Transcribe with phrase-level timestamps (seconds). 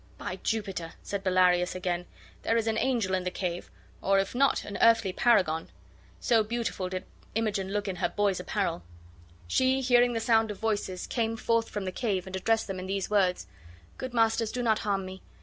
[0.17, 2.07] "By Jupiter!" said Bellarius, again,
[2.41, 3.69] "there is an angel in the cave,
[4.01, 5.69] or if not, an earthly paragon."
[6.19, 8.81] So beautiful did Imogen look in her boy's apparel.
[9.47, 12.87] She, hearing the sound of voices, came forth from the cave and addressed them in
[12.87, 13.45] these words:
[13.99, 15.21] "Good masters, do not harm me.